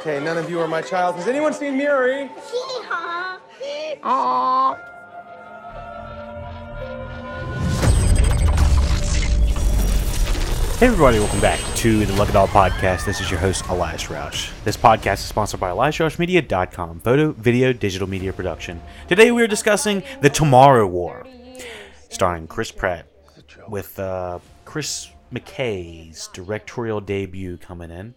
[0.00, 1.16] Okay, none of you are my child.
[1.16, 2.30] Has anyone seen Muri?
[4.04, 4.78] Aww.
[10.78, 13.06] Hey everybody, welcome back to the Lucky Doll Podcast.
[13.06, 14.52] This is your host, Elias Roush.
[14.62, 18.80] This podcast is sponsored by EliasRoushMedia.com, photo, video, digital media production.
[19.08, 21.26] Today we are discussing The Tomorrow War,
[22.08, 23.06] starring Chris Pratt,
[23.66, 28.14] with uh, Chris McKay's directorial debut coming in.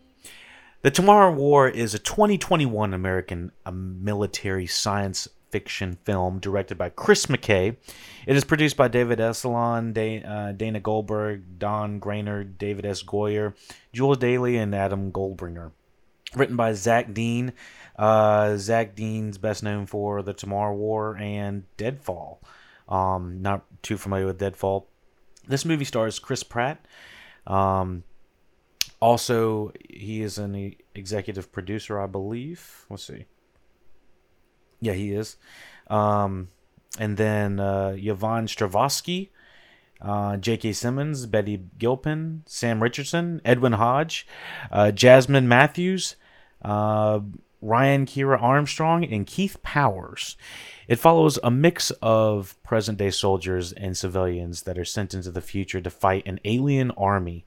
[0.84, 7.76] The Tomorrow War is a 2021 American military science fiction film directed by Chris McKay.
[8.26, 13.04] It is produced by David Da- uh, Dana Goldberg, Don Granger, David S.
[13.04, 13.54] Goyer,
[13.94, 15.72] Jules Daly, and Adam Kolbrenner.
[16.34, 17.54] Written by Zach Dean.
[17.96, 22.42] Uh, Zach Dean's best known for The Tomorrow War and Deadfall.
[22.90, 24.88] Um, not too familiar with Deadfall.
[25.48, 26.84] This movie stars Chris Pratt.
[27.46, 28.04] Um,
[29.02, 32.86] also, he is an executive producer, I believe.
[32.90, 33.26] Let's see.
[34.80, 35.38] Yeah, he is.
[35.88, 36.50] Um,
[37.00, 39.30] and then uh, Yvonne Strahovski,
[40.02, 40.74] uh, J.K.
[40.74, 44.28] Simmons, Betty Gilpin, Sam Richardson, Edwin Hodge,
[44.72, 46.16] uh, Jasmine Mathews,
[46.64, 47.20] uh,
[47.62, 50.38] Ryan Kiera Armstrong, and Keith Powers.
[50.88, 55.42] It follows a mix of present day soldiers and civilians that are sent into the
[55.42, 57.46] future to fight an alien army.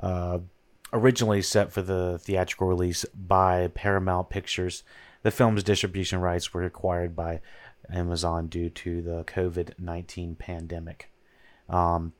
[0.00, 0.38] Uh,
[0.92, 4.82] originally set for the theatrical release by Paramount Pictures,
[5.22, 7.40] the film's distribution rights were acquired by
[7.90, 11.10] Amazon due to the COVID 19 pandemic.
[11.68, 12.12] Um,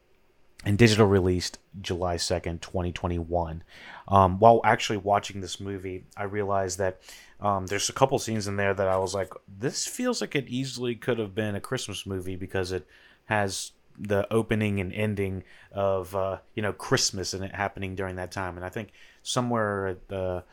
[0.64, 3.62] and digital released July 2nd, 2021.
[4.08, 7.00] Um, while actually watching this movie, I realized that
[7.40, 10.48] um, there's a couple scenes in there that I was like, this feels like it
[10.48, 12.86] easily could have been a Christmas movie because it
[13.27, 18.33] has the opening and ending of uh, you know Christmas and it happening during that
[18.33, 18.56] time.
[18.56, 20.44] And I think somewhere at the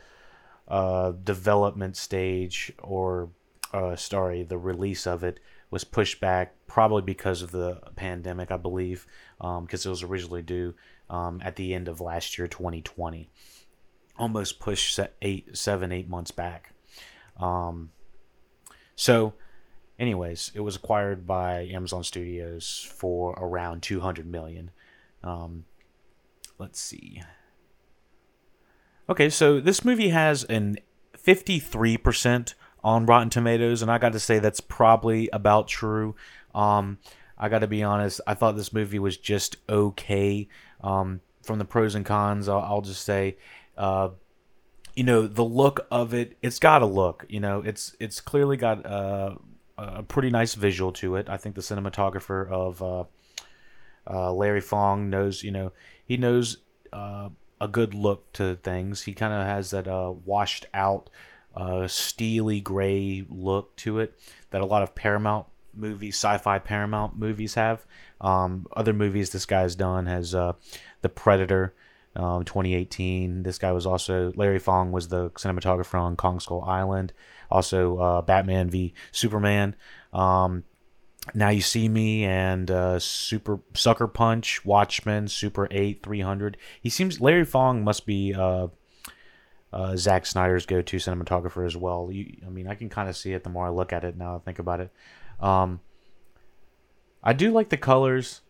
[0.67, 3.29] uh, development stage or
[3.73, 5.39] uh, sorry, the release of it
[5.71, 9.07] was pushed back probably because of the pandemic, I believe,
[9.41, 10.75] Um because it was originally due
[11.09, 13.29] um, at the end of last year, 2020.
[14.17, 16.73] Almost pushed eight, seven, eight months back.
[17.37, 17.91] Um,
[18.95, 19.33] so,
[19.99, 24.71] anyways, it was acquired by Amazon Studios for around 200 million.
[25.23, 25.65] Um,
[26.57, 27.21] let's see.
[29.09, 30.77] Okay, so this movie has an
[31.17, 36.15] 53% on Rotten Tomatoes, and I got to say that's probably about true.
[36.53, 36.99] Um,
[37.37, 40.47] I got to be honest, I thought this movie was just okay.
[40.81, 43.37] Um, from the pros and cons, I'll, I'll just say,
[43.77, 44.09] uh,
[44.95, 47.25] you know, the look of it, it's got a look.
[47.27, 49.35] You know, it's it's clearly got uh,
[49.97, 51.29] a pretty nice visual to it.
[51.29, 53.03] I think the cinematographer of uh,
[54.09, 55.71] uh, Larry Fong knows, you know,
[56.05, 56.57] he knows
[56.91, 57.29] uh,
[57.59, 59.03] a good look to things.
[59.03, 59.87] He kind of has that
[60.25, 61.09] washed out,
[61.87, 64.19] steely gray look to it
[64.51, 67.85] that a lot of Paramount movies, sci-fi Paramount movies have.
[68.21, 70.53] Um, other movies this guy's done has uh,
[71.01, 71.73] The Predator,
[72.15, 73.43] um, 2018.
[73.43, 77.13] This guy was also Larry Fong was the cinematographer on Kong Skull Island.
[77.53, 79.75] Also, uh, Batman v Superman.
[80.11, 80.63] Um,
[81.35, 86.57] now you see me and uh, Super Sucker Punch, Watchmen, Super Eight, Three Hundred.
[86.81, 88.69] He seems Larry Fong must be uh,
[89.71, 92.09] uh, Zack Snyder's go-to cinematographer as well.
[92.11, 94.17] You, I mean, I can kind of see it the more I look at it
[94.17, 94.35] now.
[94.35, 94.91] I think about it.
[95.39, 95.79] Um,
[97.23, 98.41] I do like the colors,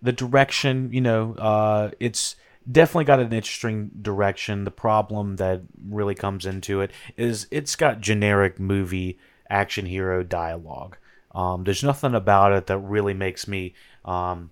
[0.00, 0.90] the direction.
[0.90, 2.34] You know, uh, it's
[2.70, 4.64] definitely got an interesting direction.
[4.64, 9.18] The problem that really comes into it is it's got generic movie
[9.48, 10.96] action hero dialogue.
[11.34, 13.74] Um, there's nothing about it that really makes me,
[14.04, 14.50] um,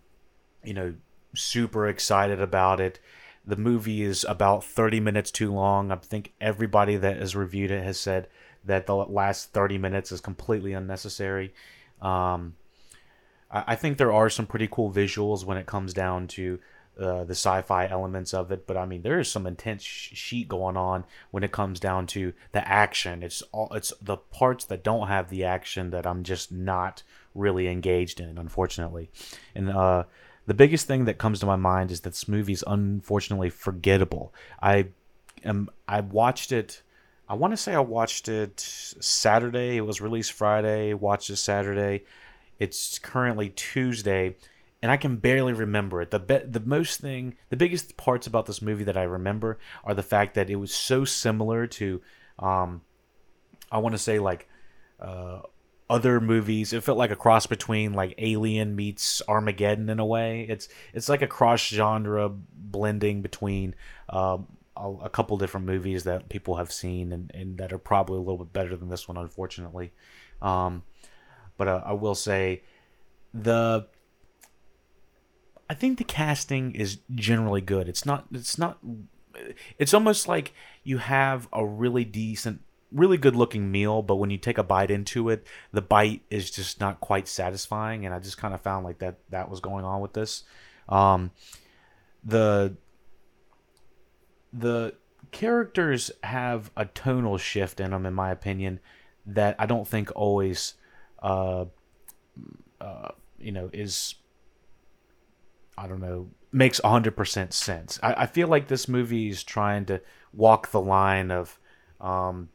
[0.65, 0.95] you know,
[1.35, 3.01] super excited about it.
[3.47, 5.93] The movie is about 30 minutes too long.
[5.93, 8.29] I think everybody that has reviewed it has said
[8.65, 11.55] that the last 30 minutes is completely unnecessary.
[12.03, 12.57] Um,
[13.51, 16.59] I, I think there are some pretty cool visuals when it comes down to
[16.99, 20.49] uh, the sci-fi elements of it, but I mean there is some intense sh- sheet
[20.49, 23.23] going on when it comes down to the action.
[23.23, 27.03] It's all it's the parts that don't have the action that I'm just not
[27.35, 29.11] really engaged in, unfortunately.
[29.55, 30.05] And uh,
[30.47, 34.33] the biggest thing that comes to my mind is that this movie's unfortunately forgettable.
[34.63, 34.89] I
[35.45, 36.83] am I watched it.
[37.29, 39.77] I want to say I watched it Saturday.
[39.77, 40.95] It was released Friday.
[40.95, 42.05] Watched it Saturday.
[42.59, 44.37] It's currently Tuesday
[44.87, 46.13] and I can barely remember it.
[46.13, 49.95] The be- the most thing, the biggest parts about this movie that I remember are
[49.95, 52.01] the fact that it was so similar to,
[52.39, 52.83] um,
[53.73, 54.49] I want to say like,
[55.01, 55.41] uh,
[55.91, 56.73] other movies.
[56.73, 60.47] It felt like a cross between like Alien meets Armageddon in a way.
[60.49, 63.75] It's it's like a cross genre blending between
[64.09, 64.47] um,
[64.77, 68.39] a, couple different movies that people have seen and, and that are probably a little
[68.39, 69.93] bit better than this one, unfortunately.
[70.41, 70.85] Um,
[71.57, 72.63] but uh, I will say
[73.35, 73.89] the
[75.69, 77.89] I think the casting is generally good.
[77.89, 78.27] It's not.
[78.33, 78.79] It's not.
[79.79, 80.55] It's almost like
[80.85, 82.61] you have a really decent,
[82.93, 86.51] really good looking meal, but when you take a bite into it, the bite is
[86.51, 88.07] just not quite satisfying.
[88.07, 90.45] And I just kind of found like that that was going on with this.
[90.89, 91.33] Um,
[92.25, 92.77] the
[94.53, 94.95] the
[95.33, 98.81] characters have a tonal shift in them, in my opinion,
[99.27, 100.75] that I don't think always,
[101.23, 101.67] uh,
[102.81, 103.09] uh,
[103.39, 104.15] you know, is
[105.79, 107.99] I don't know, makes 100% sense.
[108.03, 110.01] I, I feel like this movie is trying to
[110.33, 111.59] walk the line of,
[112.01, 112.49] um,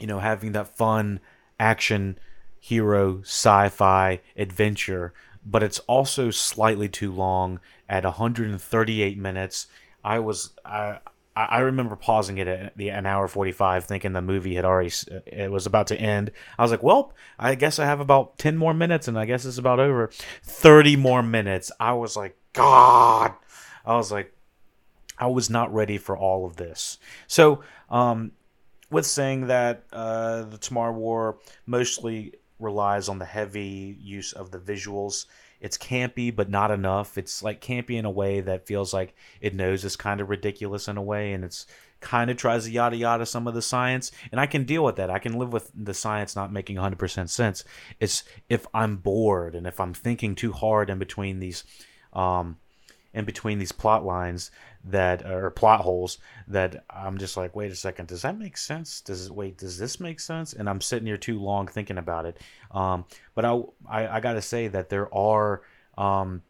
[0.00, 1.20] you know, having that fun
[1.58, 2.18] action
[2.58, 5.12] hero sci fi adventure,
[5.44, 9.66] but it's also slightly too long at 138 minutes.
[10.04, 10.98] I was, I,
[11.38, 14.90] I remember pausing it at the an hour 45 thinking the movie had already
[15.26, 16.32] it was about to end.
[16.58, 19.44] I was like, "Well, I guess I have about 10 more minutes and I guess
[19.44, 20.10] it's about over."
[20.42, 21.70] 30 more minutes.
[21.78, 23.34] I was like, God.
[23.84, 24.34] I was like,
[25.18, 26.98] I was not ready for all of this.
[27.26, 28.32] So, um,
[28.90, 34.58] with saying that, uh, the Tomorrow War mostly relies on the heavy use of the
[34.58, 35.26] visuals.
[35.60, 37.18] It's campy, but not enough.
[37.18, 40.88] It's like campy in a way that feels like it knows it's kind of ridiculous
[40.88, 41.66] in a way, and it's
[42.00, 44.12] kind of tries to yada yada some of the science.
[44.30, 45.10] And I can deal with that.
[45.10, 47.64] I can live with the science not making 100% sense.
[47.98, 51.64] It's if I'm bored and if I'm thinking too hard in between these
[52.12, 52.56] um,
[53.14, 54.50] in between these plot lines
[54.84, 59.00] that or plot holes that I'm just like, wait a second, does that make sense?
[59.00, 60.52] Does it wait, does this make sense?
[60.52, 62.38] And I'm sitting here too long thinking about it.
[62.70, 65.62] Um, but I, I, I got to say that there are
[65.96, 66.42] um,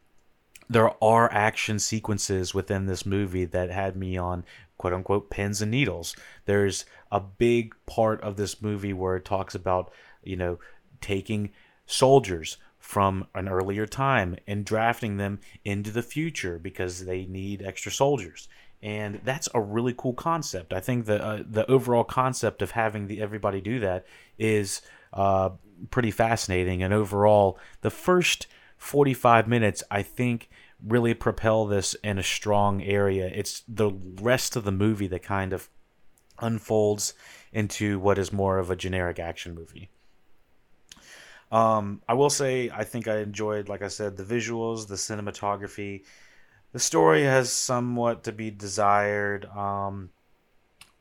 [0.69, 4.45] there are action sequences within this movie that had me on
[4.77, 6.15] quote unquote pins and needles.
[6.45, 10.59] There's a big part of this movie where it talks about you know
[11.01, 11.51] taking
[11.87, 12.59] soldiers
[12.89, 18.49] from an earlier time and drafting them into the future because they need extra soldiers
[18.83, 20.73] and that's a really cool concept.
[20.73, 24.07] I think the uh, the overall concept of having the everybody do that
[24.39, 24.83] is
[25.13, 25.51] uh,
[25.91, 26.83] pretty fascinating.
[26.83, 28.47] And overall, the first
[28.77, 30.49] forty five minutes, I think,
[30.81, 33.31] really propel this in a strong area.
[33.35, 33.91] It's the
[34.23, 35.69] rest of the movie that kind of
[36.41, 37.15] unfolds
[37.53, 39.91] into what is more of a generic action movie.
[41.51, 46.05] Um, I will say I think I enjoyed, like I said, the visuals, the cinematography.
[46.73, 49.47] The story has somewhat to be desired.
[49.47, 50.11] Um,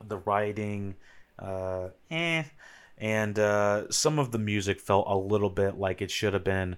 [0.05, 0.95] the writing,
[1.39, 2.43] uh, eh,
[2.97, 6.77] and uh, some of the music felt a little bit like it should have been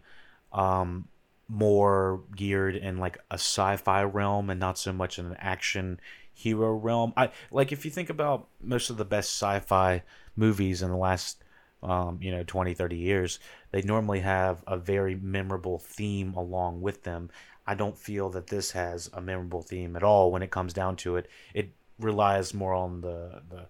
[0.51, 1.07] um,
[1.47, 5.99] more geared in like a sci-fi realm and not so much in an action
[6.33, 7.13] hero realm.
[7.17, 10.03] I like if you think about most of the best sci-fi
[10.35, 11.43] movies in the last
[11.81, 13.39] um, you know 20 30 years
[13.71, 17.29] they normally have a very memorable theme along with them.
[17.67, 20.95] I don't feel that this has a memorable theme at all when it comes down
[20.97, 21.27] to it.
[21.53, 23.65] It relies more on the the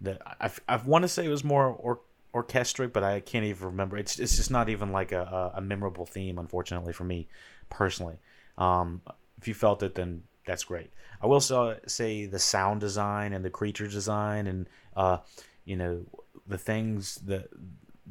[0.00, 2.00] the i, I want to say it was more or,
[2.32, 3.96] orchestric but i can't even remember.
[3.96, 7.28] It's, it's just not even like a, a memorable theme unfortunately for me
[7.68, 8.16] personally.
[8.58, 9.02] Um,
[9.38, 10.90] if you felt it then that's great.
[11.22, 15.18] I will say the sound design and the creature design and uh,
[15.64, 16.04] you know
[16.46, 17.48] the things that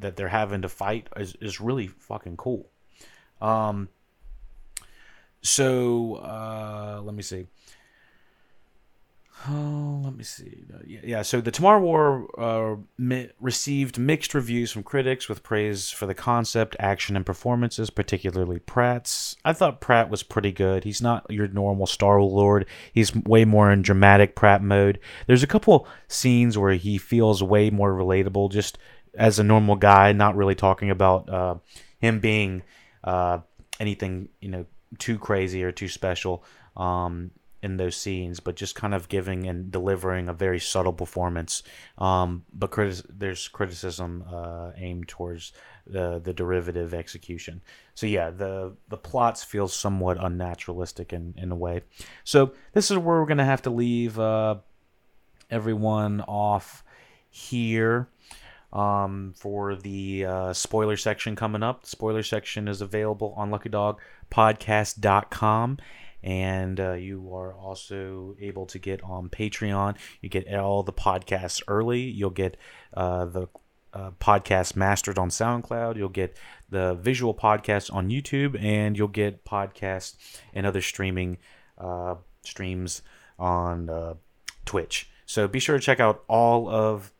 [0.00, 2.68] that they're having to fight is, is really fucking cool.
[3.40, 3.88] Um,
[5.42, 7.46] so uh, let me see.
[9.48, 10.64] Oh, let me see.
[10.72, 15.42] Uh, yeah, yeah, so the Tomorrow War uh, mi- received mixed reviews from critics with
[15.42, 19.36] praise for the concept, action, and performances, particularly Pratt's.
[19.42, 20.84] I thought Pratt was pretty good.
[20.84, 22.66] He's not your normal Star Lord.
[22.92, 25.00] He's way more in dramatic Pratt mode.
[25.26, 28.76] There's a couple scenes where he feels way more relatable, just
[29.20, 31.54] as a normal guy, not really talking about uh,
[31.98, 32.62] him being
[33.04, 33.38] uh,
[33.78, 34.66] anything, you know,
[34.98, 36.42] too crazy or too special.
[36.76, 37.30] Um,
[37.62, 41.62] in those scenes, but just kind of giving and delivering a very subtle performance.
[41.98, 45.52] Um, but criti- there's criticism uh, aimed towards
[45.86, 47.60] the the derivative execution.
[47.94, 51.82] So yeah, the the plots feel somewhat unnaturalistic in in a way.
[52.24, 54.56] So this is where we're gonna have to leave uh,
[55.50, 56.82] everyone off
[57.28, 58.08] here.
[58.72, 61.82] Um, for the uh, spoiler section coming up.
[61.82, 65.78] The spoiler section is available on luckydogpodcast.com
[66.22, 69.96] and uh, you are also able to get on Patreon.
[70.20, 72.00] You get all the podcasts early.
[72.00, 72.56] You'll get
[72.94, 73.48] uh, the
[73.92, 75.96] uh, podcast mastered on SoundCloud.
[75.96, 76.36] You'll get
[76.68, 80.16] the visual podcast on YouTube, and you'll get podcasts
[80.54, 81.38] and other streaming
[81.78, 83.02] uh, streams
[83.38, 84.14] on uh,
[84.64, 85.10] Twitch.
[85.26, 87.12] So be sure to check out all of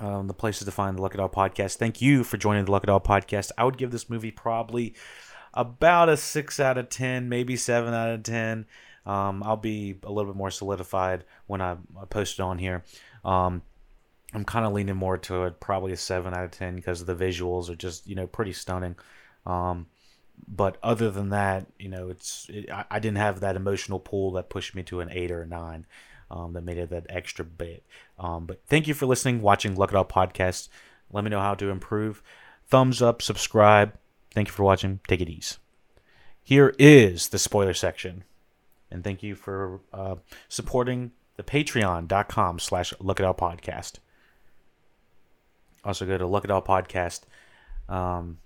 [0.00, 1.76] um, the places to find the Luck It All podcast.
[1.76, 3.50] Thank you for joining the Luck It All podcast.
[3.58, 4.94] I would give this movie probably
[5.54, 8.66] about a six out of ten, maybe seven out of ten.
[9.06, 12.84] Um, I'll be a little bit more solidified when I, I post it on here.
[13.24, 13.62] Um,
[14.34, 17.14] I'm kind of leaning more to it, probably a seven out of ten because the
[17.14, 18.96] visuals are just you know pretty stunning.
[19.46, 19.86] Um,
[20.46, 24.32] but other than that, you know, it's it, I, I, didn't have that emotional pull
[24.32, 25.86] that pushed me to an eight or a nine.
[26.30, 27.84] Um, that made it that extra bit.
[28.18, 30.68] Um, but thank you for listening, watching Luck It All podcast.
[31.12, 32.22] Let me know how to improve.
[32.66, 33.94] Thumbs up, subscribe.
[34.32, 35.00] Thank you for watching.
[35.06, 35.56] Take it easy.
[36.42, 38.24] Here is the spoiler section.
[38.90, 40.16] And thank you for uh,
[40.48, 43.98] supporting the patreon.com slash look it all podcast.
[45.84, 47.20] Also go to look it all podcast
[47.88, 48.38] um,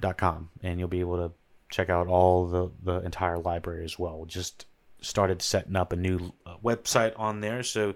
[0.00, 1.34] dot com and you'll be able to
[1.68, 4.24] check out all the, the entire library as well.
[4.24, 4.66] Just
[5.00, 7.62] started setting up a new uh, website on there.
[7.62, 7.94] So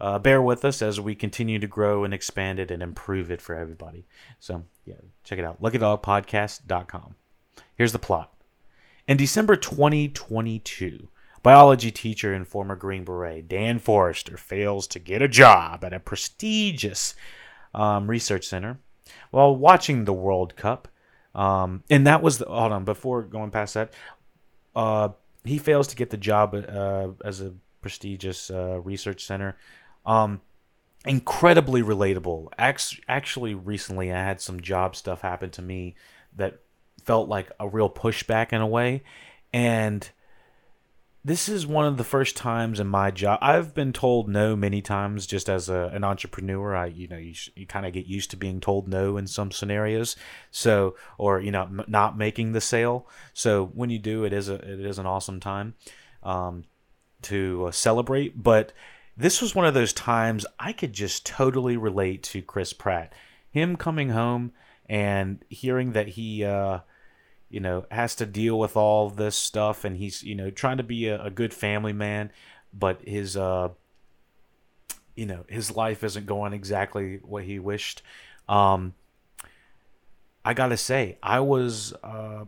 [0.00, 3.42] uh, bear with us as we continue to grow and expand it and improve it
[3.42, 4.06] for everybody.
[4.38, 5.60] So, yeah, check it out.
[5.60, 7.14] Lookatallpodcast.com.
[7.76, 8.32] Here's the plot.
[9.06, 11.08] In December 2022,
[11.42, 16.00] biology teacher and former Green Beret Dan Forrester fails to get a job at a
[16.00, 17.14] prestigious
[17.74, 18.78] um, research center
[19.30, 20.88] while watching the World Cup.
[21.34, 23.92] Um, and that was the, hold on before going past that.
[24.74, 25.10] Uh,
[25.44, 29.56] he fails to get the job uh, as a prestigious uh, research center.
[30.04, 30.40] Um,
[31.06, 32.48] incredibly relatable.
[32.58, 35.94] Actually, recently I had some job stuff happen to me
[36.36, 36.60] that
[37.04, 39.02] felt like a real pushback in a way,
[39.52, 40.08] and
[41.22, 44.80] this is one of the first times in my job I've been told no many
[44.80, 46.74] times just as a, an entrepreneur.
[46.74, 49.50] I you know you, you kind of get used to being told no in some
[49.50, 50.16] scenarios.
[50.50, 53.06] So or you know m- not making the sale.
[53.34, 55.74] So when you do it is a it is an awesome time
[56.22, 56.64] um,
[57.22, 58.42] to uh, celebrate.
[58.42, 58.72] But
[59.16, 63.12] this was one of those times I could just totally relate to Chris Pratt.
[63.50, 64.52] Him coming home
[64.88, 66.80] and hearing that he uh,
[67.50, 70.82] you know, has to deal with all this stuff, and he's you know trying to
[70.82, 72.30] be a, a good family man,
[72.72, 73.70] but his uh,
[75.14, 78.02] you know, his life isn't going exactly what he wished.
[78.48, 78.94] Um,
[80.44, 82.44] I gotta say, I was uh,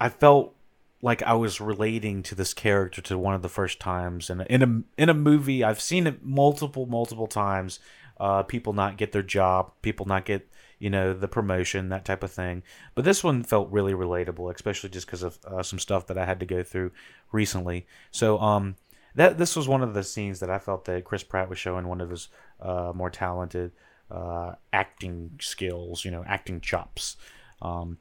[0.00, 0.54] I felt
[1.02, 4.62] like I was relating to this character to one of the first times, and in
[4.62, 7.80] a in a movie, I've seen it multiple multiple times.
[8.18, 10.48] Uh, people not get their job, people not get
[10.80, 12.64] you know, the promotion, that type of thing.
[12.96, 16.24] But this one felt really relatable, especially just because of uh, some stuff that I
[16.24, 16.90] had to go through
[17.30, 17.86] recently.
[18.10, 18.74] So, um,
[19.14, 21.86] that this was one of the scenes that I felt that Chris Pratt was showing
[21.86, 22.28] one of his
[22.60, 23.72] uh, more talented
[24.10, 27.16] uh, acting skills, you know, acting chops.
[27.60, 27.98] Um,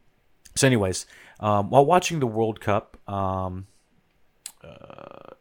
[0.55, 1.05] so, anyways,
[1.39, 3.67] um, while watching the World Cup, um,
[4.63, 5.33] uh,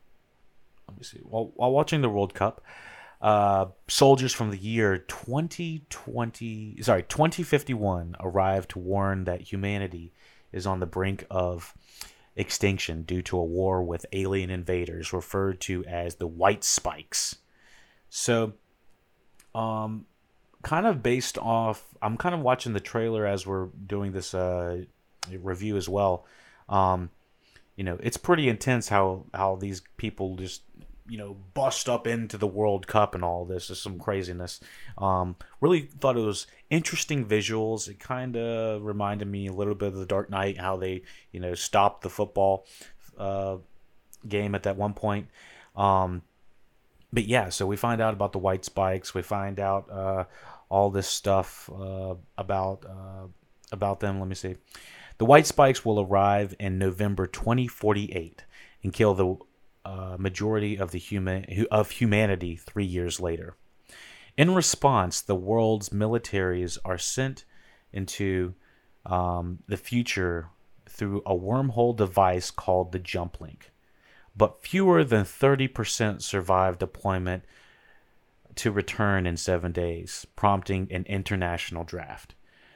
[0.88, 1.20] let me see.
[1.22, 2.62] While, while watching the World Cup,
[3.20, 10.12] uh, soldiers from the year 2020, sorry, 2051 arrived to warn that humanity
[10.52, 11.74] is on the brink of
[12.36, 17.36] extinction due to a war with alien invaders referred to as the White Spikes.
[18.08, 18.52] So,
[19.54, 20.06] um,
[20.62, 24.84] kind of based off, I'm kind of watching the trailer as we're doing this uh,
[25.40, 26.24] review as well.
[26.68, 27.10] Um,
[27.74, 30.62] you know, it's pretty intense how how these people just
[31.08, 34.60] you know bust up into the World Cup and all this is some craziness.
[34.96, 37.88] Um, really thought it was interesting visuals.
[37.88, 41.40] It kind of reminded me a little bit of the Dark Knight, how they you
[41.40, 42.66] know stopped the football
[43.18, 43.56] uh,
[44.26, 45.28] game at that one point.
[45.76, 46.22] Um,
[47.12, 49.14] but yeah, so we find out about the white spikes.
[49.14, 50.24] We find out uh,
[50.68, 53.26] all this stuff uh, about uh,
[53.72, 54.18] about them.
[54.18, 54.56] Let me see.
[55.18, 58.44] The white spikes will arrive in November 2048
[58.84, 59.36] and kill the
[60.18, 63.56] majority of the human of humanity three years later.
[64.36, 67.44] In response, the world's militaries are sent
[67.92, 68.54] into
[69.04, 70.50] um, the future
[70.88, 73.72] through a wormhole device called the Jump Link.
[74.36, 77.44] But fewer than 30% survive deployment
[78.56, 82.34] to return in seven days, prompting an international draft.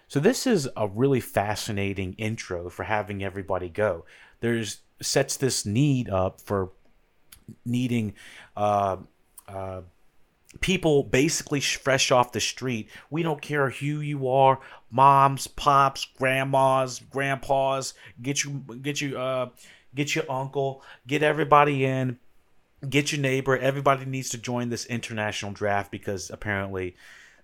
[0.08, 4.04] So this is a really fascinating intro for having everybody go.
[4.40, 6.72] There's sets this need up for
[7.64, 8.14] needing
[8.56, 8.96] uh,
[9.48, 9.82] uh,
[10.60, 12.88] people basically fresh off the street.
[13.10, 17.94] We don't care who you are, moms, pops, grandmas, grandpas.
[18.20, 19.48] Get you, get you, uh,
[19.94, 22.18] get your uncle, get everybody in,
[22.88, 23.56] get your neighbor.
[23.56, 26.96] Everybody needs to join this international draft because apparently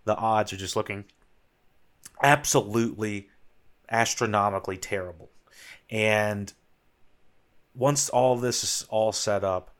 [0.05, 1.05] the odds are just looking
[2.23, 3.29] absolutely
[3.91, 5.31] astronomically terrible.
[5.91, 6.53] And
[7.75, 9.75] once all this is all set up,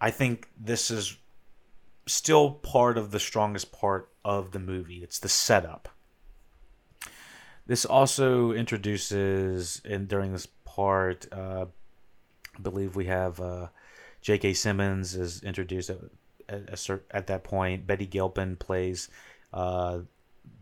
[0.00, 1.16] I think this is
[2.06, 5.02] still part of the strongest part of the movie.
[5.02, 5.88] It's the setup.
[7.66, 11.66] This also introduces, and during this part, uh,
[12.56, 13.68] I believe we have uh,
[14.22, 14.54] J.K.
[14.54, 15.98] Simmons is introduced at,
[16.48, 17.86] at, at that point.
[17.86, 19.10] Betty Gilpin plays
[19.52, 20.00] uh,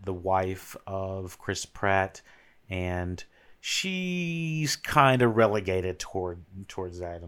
[0.05, 2.23] the wife of Chris Pratt,
[2.69, 3.23] and
[3.69, 7.21] she's kind of relegated toward towards that.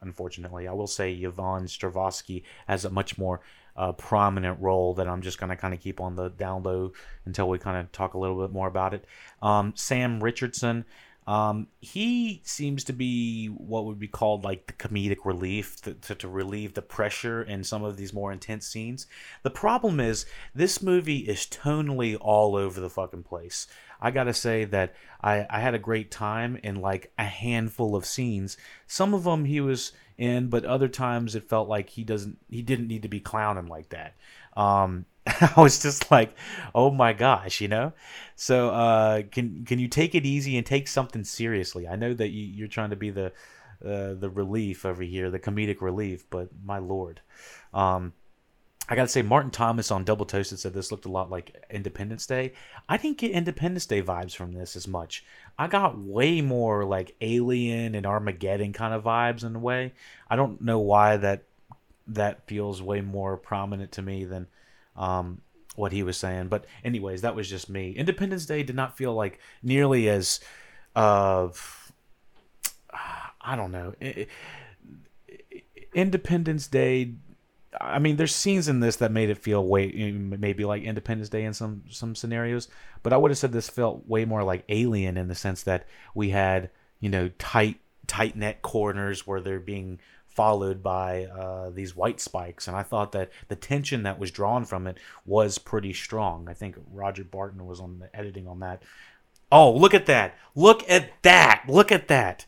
[0.00, 3.42] Unfortunately, I will say Yvonne Strahovski has a much more
[3.76, 6.94] uh, prominent role that I'm just going to kind of keep on the down low
[7.26, 9.04] until we kind of talk a little bit more about it.
[9.40, 10.84] Um, Sam Richardson,
[11.28, 16.16] um, he seems to be what would be called like the comedic relief to, to,
[16.16, 19.06] to, relieve the pressure in some of these more intense scenes.
[19.44, 23.68] The problem is this movie is tonally all over the fucking place.
[24.00, 28.06] I gotta say that I, I had a great time in like a handful of
[28.06, 28.56] scenes.
[28.86, 32.62] Some of them he was in, but other times it felt like he doesn't he
[32.62, 34.14] didn't need to be clowning like that.
[34.56, 36.36] Um, I was just like,
[36.74, 37.92] oh my gosh, you know.
[38.36, 41.88] So uh, can can you take it easy and take something seriously?
[41.88, 43.32] I know that you, you're trying to be the
[43.84, 47.20] uh, the relief over here, the comedic relief, but my lord.
[47.72, 48.12] Um,
[48.88, 52.26] I gotta say, Martin Thomas on Double Toasted said this looked a lot like Independence
[52.26, 52.52] Day.
[52.88, 55.24] I didn't get Independence Day vibes from this as much.
[55.58, 59.94] I got way more like Alien and Armageddon kind of vibes in a way.
[60.28, 61.44] I don't know why that
[62.08, 64.46] that feels way more prominent to me than
[64.96, 65.40] um,
[65.76, 66.48] what he was saying.
[66.48, 67.92] But anyways, that was just me.
[67.92, 70.40] Independence Day did not feel like nearly as
[70.94, 71.48] uh,
[73.40, 73.94] I don't know.
[75.94, 77.14] Independence Day
[77.80, 81.44] I mean, there's scenes in this that made it feel way maybe like Independence Day
[81.44, 82.68] in some some scenarios,
[83.02, 85.86] but I would have said this felt way more like Alien in the sense that
[86.14, 91.94] we had you know tight tight net corners where they're being followed by uh, these
[91.94, 95.92] white spikes, and I thought that the tension that was drawn from it was pretty
[95.92, 96.48] strong.
[96.48, 98.82] I think Roger Barton was on the editing on that.
[99.52, 100.36] Oh, look at that!
[100.54, 101.64] Look at that!
[101.68, 102.44] Look at that!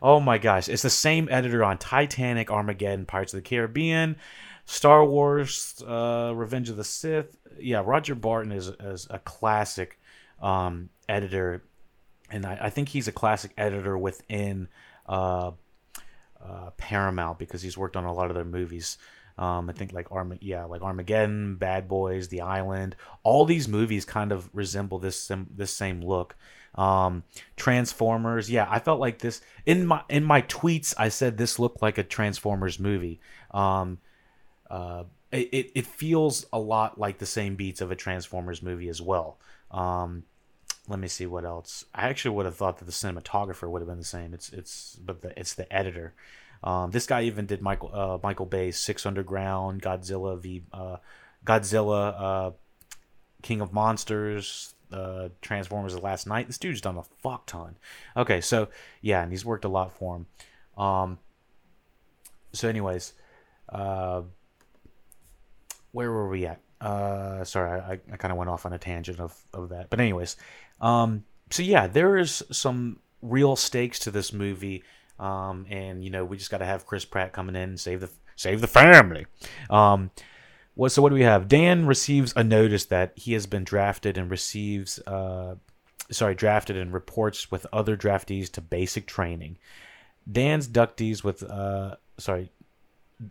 [0.00, 4.16] Oh my gosh, it's the same editor on Titanic, Armageddon, Pirates of the Caribbean.
[4.66, 7.36] Star Wars, uh, Revenge of the Sith.
[7.58, 9.98] Yeah, Roger Barton is, is a classic
[10.40, 11.64] um, editor,
[12.30, 14.68] and I, I, think he's a classic editor within
[15.06, 15.52] uh,
[16.44, 18.98] uh, Paramount because he's worked on a lot of their movies.
[19.36, 22.96] Um, I think like Arm, yeah, like Armageddon, Bad Boys, The Island.
[23.22, 26.36] All these movies kind of resemble this this same look.
[26.76, 27.24] Um,
[27.56, 30.94] Transformers, yeah, I felt like this in my in my tweets.
[30.96, 33.20] I said this looked like a Transformers movie.
[33.50, 33.98] Um,
[34.70, 39.02] uh, it, it feels a lot like the same beats of a Transformers movie as
[39.02, 39.38] well.
[39.70, 40.24] Um,
[40.88, 41.84] let me see what else.
[41.94, 44.34] I actually would have thought that the cinematographer would have been the same.
[44.34, 46.14] It's it's but the, it's the editor.
[46.62, 50.96] Um, this guy even did Michael uh, Michael Bay's Six Underground, Godzilla v uh,
[51.44, 52.50] Godzilla, uh,
[53.42, 56.46] King of Monsters, uh, Transformers: The Last Knight.
[56.46, 57.76] This dude's done a fuck ton.
[58.16, 58.68] Okay, so
[59.00, 60.26] yeah, and he's worked a lot for him.
[60.82, 61.18] Um,
[62.52, 63.14] so, anyways,
[63.70, 64.22] uh,
[65.94, 66.60] where were we at?
[66.80, 69.90] Uh, sorry, I, I kind of went off on a tangent of, of that.
[69.90, 70.36] But anyways,
[70.80, 74.82] um, so yeah, there is some real stakes to this movie,
[75.18, 78.00] um, and you know we just got to have Chris Pratt coming in and save
[78.00, 79.26] the save the family.
[79.70, 80.10] Um,
[80.74, 81.46] what so what do we have?
[81.46, 85.54] Dan receives a notice that he has been drafted and receives uh,
[86.10, 89.58] sorry drafted and reports with other draftees to basic training.
[90.30, 92.50] Dan's ductees with uh, sorry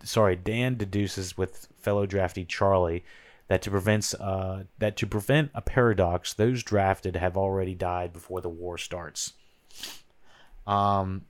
[0.04, 3.04] sorry, Dan deduces with fellow draftee Charlie
[3.48, 8.42] that to prevent uh, that to prevent a paradox, those drafted have already died before
[8.42, 9.34] the war starts.
[10.66, 11.26] Um,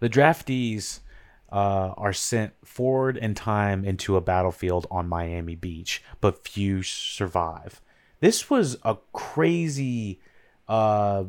[0.00, 1.00] the draftees
[1.50, 7.80] uh, are sent forward in time into a battlefield on Miami Beach, but few survive.
[8.20, 10.20] This was a crazy
[10.68, 11.24] uh,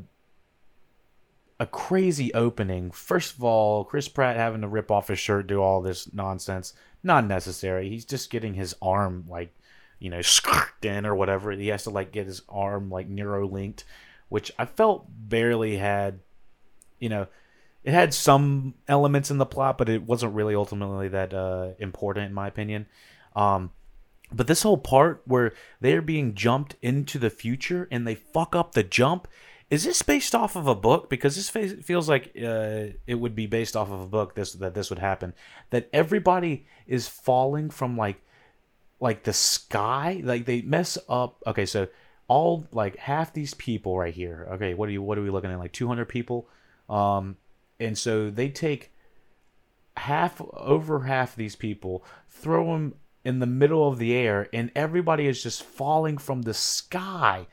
[1.60, 2.92] a crazy opening.
[2.92, 6.74] First of all, Chris Pratt having to rip off his shirt, do all this nonsense,
[7.04, 7.90] not necessary.
[7.90, 9.54] He's just getting his arm like,
[10.00, 10.22] you know,
[10.82, 11.52] in or whatever.
[11.52, 13.84] He has to like get his arm like neuro linked,
[14.30, 16.20] which I felt barely had,
[17.00, 17.28] you know,
[17.84, 22.28] it had some elements in the plot, but it wasn't really ultimately that uh, important
[22.28, 22.88] in my opinion.
[23.36, 23.72] Um,
[24.32, 28.74] but this whole part where they're being jumped into the future and they fuck up
[28.74, 29.28] the jump
[29.70, 31.10] is this based off of a book?
[31.10, 34.36] Because this feels like uh, it would be based off of a book.
[34.36, 35.34] This that this would happen.
[35.70, 38.22] That everybody is falling from like
[39.00, 40.22] like the sky.
[40.24, 41.44] Like they mess up.
[41.46, 41.88] Okay, so
[42.28, 44.48] all like half these people right here.
[44.54, 45.04] Okay, what are you?
[45.04, 45.60] What are we looking at?
[45.60, 46.50] Like two hundred people.
[46.90, 47.38] Um,
[47.80, 48.92] and so they take
[50.00, 55.28] half over half these people throw them in the middle of the air and everybody
[55.28, 57.46] is just falling from the sky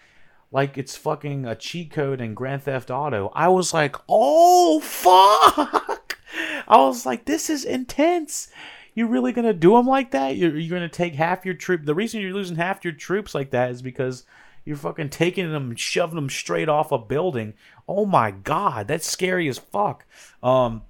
[0.51, 3.31] like it's fucking a cheat code in Grand Theft Auto.
[3.35, 6.19] I was like, "Oh fuck."
[6.69, 8.49] I was like, "This is intense."
[8.95, 10.37] You're really gonna do them like that?
[10.37, 11.85] You're, you're gonna take half your troop.
[11.85, 14.25] The reason you're losing half your troops like that is because
[14.65, 17.55] you're fucking taking them shoving them straight off a building.
[17.87, 20.05] Oh my god, that's scary as fuck.
[20.43, 20.83] Um,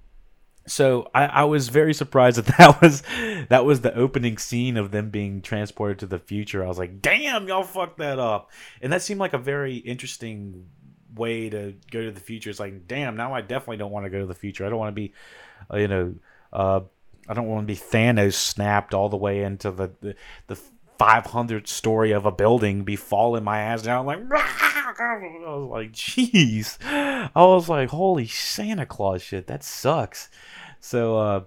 [0.66, 3.02] so I, I was very surprised that that was
[3.48, 6.64] that was the opening scene of them being transported to the future.
[6.64, 8.50] I was like, damn, y'all fucked that up,
[8.80, 10.66] and that seemed like a very interesting
[11.14, 12.50] way to go to the future.
[12.50, 14.66] It's like, damn, now I definitely don't want to go to the future.
[14.66, 15.12] I don't want to be,
[15.72, 16.14] uh, you know,
[16.52, 16.80] uh,
[17.28, 20.14] I don't want to be Thanos snapped all the way into the the,
[20.48, 20.60] the
[20.98, 24.20] 500th story of a building, be falling my ass down like.
[24.98, 26.78] I was like, jeez.
[26.82, 30.28] I was like, holy Santa Claus shit, that sucks.
[30.80, 31.40] So, uh,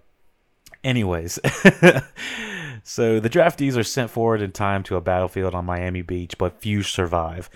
[0.84, 1.40] anyways,
[2.84, 6.62] so the draftees are sent forward in time to a battlefield on Miami Beach, but
[6.62, 7.50] few survive.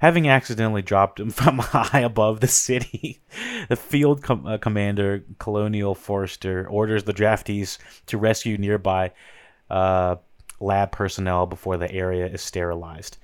[0.00, 3.20] Having accidentally dropped them from high above the city,
[3.68, 9.12] the field com- uh, commander, Colonial Forrester, orders the draftees to rescue nearby
[9.70, 10.16] uh,
[10.60, 13.18] lab personnel before the area is sterilized.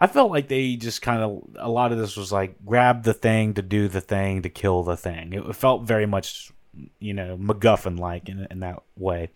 [0.00, 3.12] I felt like they just kind of a lot of this was like grab the
[3.12, 5.32] thing to do the thing to kill the thing.
[5.32, 6.52] It felt very much
[6.98, 9.30] you know MacGuffin like in, in that way.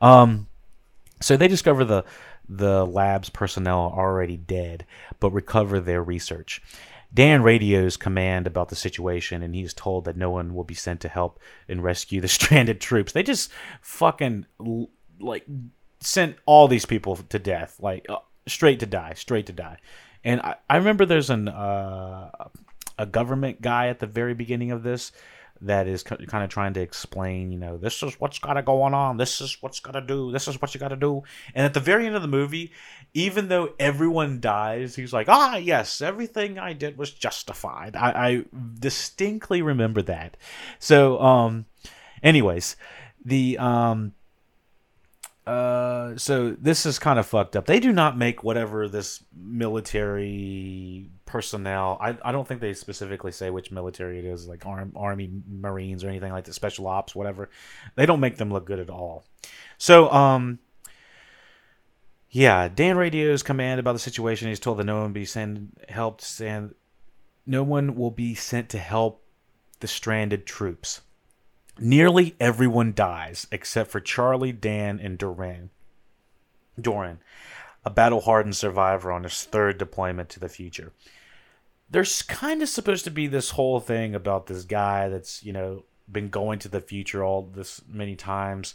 [0.00, 0.46] Um,
[1.20, 2.04] so they discover the
[2.48, 4.84] the lab's personnel are already dead,
[5.18, 6.62] but recover their research.
[7.12, 11.00] Dan radios command about the situation, and he's told that no one will be sent
[11.00, 11.38] to help
[11.68, 13.12] and rescue the stranded troops.
[13.12, 14.46] They just fucking
[15.20, 15.46] like
[16.04, 19.78] sent all these people to death, like uh, straight to die, straight to die.
[20.22, 22.30] And I, I remember there's an uh,
[22.98, 25.12] a government guy at the very beginning of this
[25.60, 28.82] that is kind of trying to explain, you know, this is what's got to go
[28.82, 31.22] on, this is what's got to do, this is what you got to do.
[31.54, 32.72] And at the very end of the movie,
[33.14, 37.96] even though everyone dies, he's like, ah, yes, everything I did was justified.
[37.96, 38.44] I, I
[38.78, 40.36] distinctly remember that.
[40.78, 41.66] So, um,
[42.22, 42.76] anyways,
[43.24, 44.12] the um,
[45.46, 47.66] uh, so this is kind of fucked up.
[47.66, 51.98] They do not make whatever this military personnel.
[52.00, 56.02] I, I don't think they specifically say which military it is, like arm, army, marines,
[56.02, 57.50] or anything like that, special ops, whatever.
[57.94, 59.24] They don't make them look good at all.
[59.76, 60.60] So, um,
[62.30, 64.48] yeah, Dan radios command about the situation.
[64.48, 66.74] He's told that no one be sent helped, and
[67.46, 69.22] no one will be sent to help
[69.80, 71.02] the stranded troops.
[71.78, 75.70] Nearly everyone dies except for Charlie, Dan, and Dorian.
[76.80, 77.18] Dorian,
[77.84, 80.92] a battle hardened survivor on his third deployment to the future.
[81.90, 85.84] There's kind of supposed to be this whole thing about this guy that's, you know,
[86.10, 88.74] been going to the future all this many times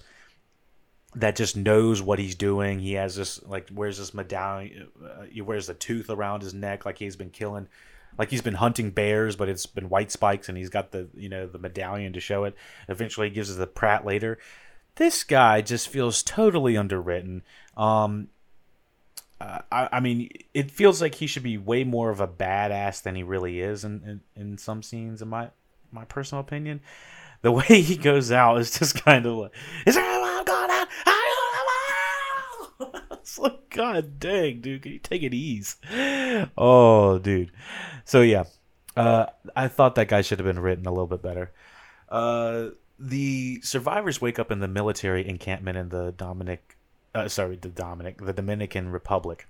[1.16, 2.80] that just knows what he's doing.
[2.80, 6.86] He has this, like, wears this medallion, uh, he wears a tooth around his neck
[6.86, 7.68] like he's been killing
[8.18, 11.30] like he's been hunting bears, but it's been white spikes, and he's got the you
[11.30, 12.56] know the medallion to show it.
[12.88, 14.38] Eventually, he gives us the Pratt later.
[14.96, 17.44] This guy just feels totally underwritten.
[17.78, 18.30] Um,
[19.40, 23.02] uh, I, I, mean, it feels like he should be way more of a badass
[23.02, 25.50] than he really is in, in, in some scenes, in my
[25.92, 26.82] my personal opinion.
[27.42, 29.52] The way he goes out is just kind of like,
[29.86, 30.88] is there gonna?
[33.30, 35.76] It's like, God dang, dude, can you take it easy?
[36.58, 37.52] Oh, dude.
[38.06, 38.46] So yeah,
[38.98, 41.52] uh, I thought that guy should have been written a little bit better.
[42.10, 46.76] Uh, the survivors wake up in the military encampment in the Dominic,
[47.14, 49.48] uh, sorry, the Dominic, the Dominican Republic.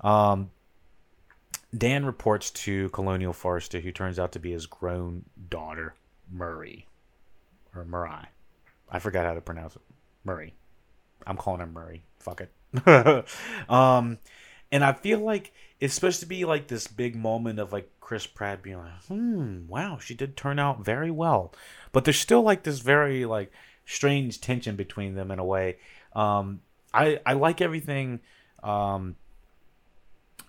[0.00, 0.50] Um,
[1.76, 5.94] Dan reports to Colonial Forrester, who turns out to be his grown daughter,
[6.30, 6.86] Murray,
[7.74, 8.26] or Murray.
[8.90, 9.82] I forgot how to pronounce it.
[10.24, 10.54] Murray.
[11.26, 12.02] I'm calling her Murray.
[12.18, 12.50] Fuck it.
[13.68, 14.18] um,
[14.72, 18.26] and I feel like it's supposed to be like this big moment of like Chris
[18.26, 21.52] Pratt being like, hmm, wow, she did turn out very well.
[21.92, 23.52] But there's still like this very like
[23.84, 25.78] strange tension between them in a way.
[26.14, 26.60] Um,
[26.92, 28.20] I I like everything.
[28.62, 29.16] Um,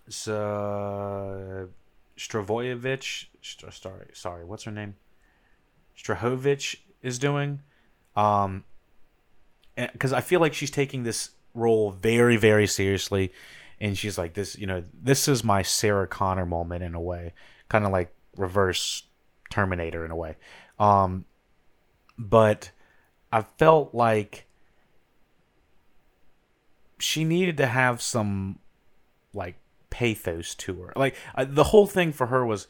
[0.10, 1.70] so
[2.18, 4.96] Stravoyevich, sorry, sorry, what's her name?
[5.98, 7.62] Strahovich is doing.
[8.16, 8.64] Um,
[9.76, 13.34] because I feel like she's taking this role very, very seriously.
[13.80, 17.34] And she's like this you know this is my sarah connor moment in a way
[17.70, 19.04] kind of like reverse
[19.52, 20.36] terminator in a way.
[20.80, 21.26] Um
[22.18, 22.72] but
[23.32, 24.48] i felt like
[27.00, 28.60] she needed to have some
[29.34, 29.56] like
[29.90, 30.94] pathos to her.
[30.96, 32.68] Like I, the whole thing for her was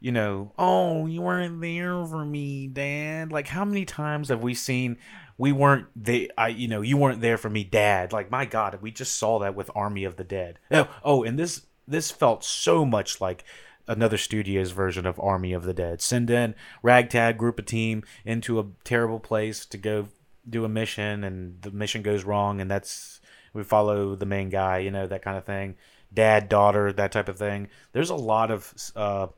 [0.00, 3.32] you know, oh, you weren't there for me, Dad.
[3.32, 4.98] Like, how many times have we seen
[5.38, 8.12] we weren't they I you know, you weren't there for me, Dad.
[8.12, 10.58] Like, my God, we just saw that with Army of the Dead.
[10.70, 13.44] Oh, oh, and this this felt so much like
[13.86, 16.02] another studio's version of Army of the Dead.
[16.02, 20.08] Send in ragtag group of team into a terrible place to go
[20.48, 23.20] do a mission, and the mission goes wrong, and that's
[23.54, 25.76] we follow the main guy, you know, that kind of thing.
[26.12, 27.68] Dad, daughter, that type of thing.
[27.92, 29.28] There's a lot of uh,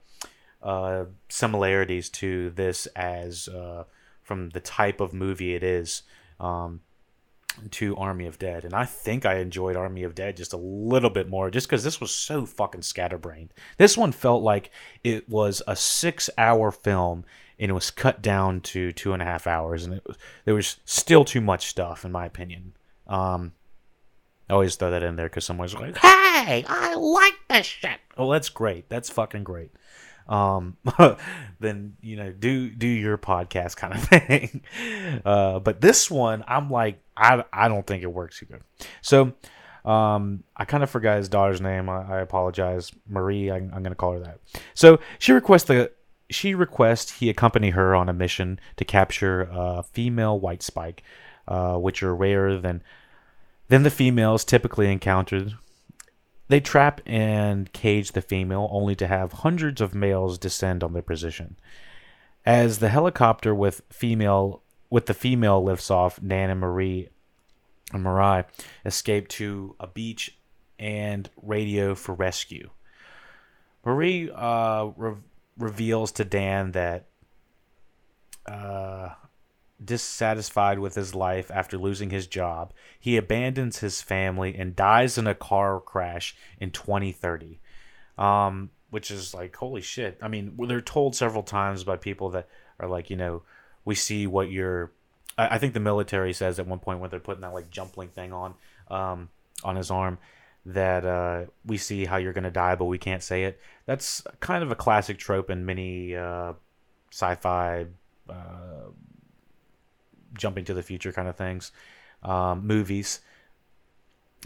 [0.62, 3.85] uh, similarities to this as uh,
[4.23, 6.03] from the type of movie it is.
[6.38, 6.81] Um,
[7.73, 11.11] to Army of Dead, and I think I enjoyed Army of Dead just a little
[11.11, 13.53] bit more, just because this was so fucking scatterbrained.
[13.77, 14.70] This one felt like
[15.03, 17.25] it was a six-hour film,
[17.59, 20.55] and it was cut down to two and a half hours, and it was, there
[20.55, 22.73] was still too much stuff, in my opinion.
[23.07, 23.53] Um,
[24.49, 28.31] I always throw that in there because someone's like, "Hey, I like this shit." Oh,
[28.33, 28.88] that's great.
[28.88, 29.73] That's fucking great
[30.29, 30.77] um,
[31.61, 34.63] then you know do do your podcast kind of thing.
[35.25, 38.61] Uh, but this one, I'm like, I I don't think it works either.
[39.03, 39.33] So
[39.85, 41.89] um, I kind of forgot his daughter's name.
[41.89, 43.51] I, I apologize, Marie.
[43.51, 44.41] I, I'm, going to call her that.
[44.75, 45.91] So she requests the
[46.29, 51.03] she requests he accompany her on a mission to capture a female white spike,
[51.49, 52.83] uh, which are rarer than
[53.69, 55.55] than the females typically encountered
[56.51, 61.01] they trap and cage the female only to have hundreds of males descend on their
[61.01, 61.57] position.
[62.45, 67.09] As the helicopter with female with the female lifts off, Dan and Marie
[67.93, 68.43] and Marai
[68.85, 70.37] escape to a beach
[70.77, 72.71] and radio for rescue.
[73.85, 75.15] Marie uh, re-
[75.57, 77.07] reveals to Dan that
[78.47, 79.11] uh,
[79.83, 85.27] dissatisfied with his life after losing his job, he abandons his family and dies in
[85.27, 87.61] a car crash in 2030.
[88.19, 90.19] Um, which is like, holy shit.
[90.21, 93.43] I mean, they're told several times by people that are like, you know,
[93.85, 94.93] we see what you're.
[95.38, 97.97] I, I think the military says at one point when they're putting that like jump
[97.97, 98.55] link thing on,
[98.90, 99.29] um,
[99.64, 100.19] on his arm,
[100.66, 103.61] that uh, we see how you're gonna die, but we can't say it.
[103.87, 106.55] That's kind of a classic trope in many uh,
[107.11, 107.87] sci-fi
[108.29, 108.90] uh,
[110.35, 111.73] jumping to the future kind of things,
[112.23, 113.21] um, movies.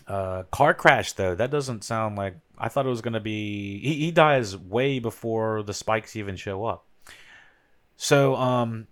[0.08, 3.78] Uh, car crash though that doesn't sound like I thought it was gonna be.
[3.78, 6.84] He, he dies way before the spikes even show up.
[7.96, 8.88] So um,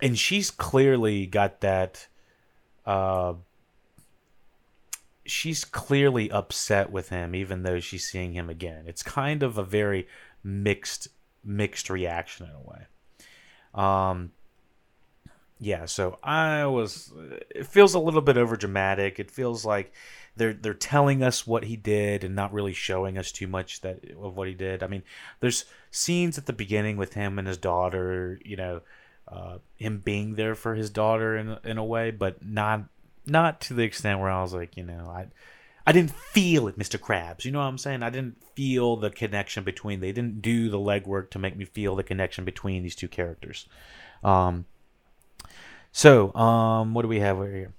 [0.00, 2.06] and she's clearly got that.
[2.86, 3.34] Uh,
[5.26, 8.84] she's clearly upset with him, even though she's seeing him again.
[8.86, 10.06] It's kind of a very
[10.42, 11.08] mixed
[11.44, 12.86] mixed reaction in a way.
[13.74, 14.32] Um,
[15.60, 17.12] yeah, so I was.
[17.50, 19.20] It feels a little bit over dramatic.
[19.20, 19.92] It feels like
[20.34, 24.00] they're they're telling us what he did and not really showing us too much that
[24.18, 24.82] of what he did.
[24.82, 25.02] I mean,
[25.40, 28.40] there's scenes at the beginning with him and his daughter.
[28.42, 28.80] You know,
[29.28, 32.84] uh, him being there for his daughter in in a way, but not
[33.26, 35.26] not to the extent where I was like, you know, I
[35.86, 36.98] I didn't feel it, Mr.
[36.98, 37.44] Krabs.
[37.44, 38.02] You know what I'm saying?
[38.02, 40.00] I didn't feel the connection between.
[40.00, 43.68] They didn't do the legwork to make me feel the connection between these two characters.
[44.24, 44.64] Um,
[45.92, 47.72] so, um, what do we have over here?